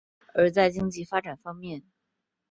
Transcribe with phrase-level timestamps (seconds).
[0.33, 1.83] 而在经济发展方面。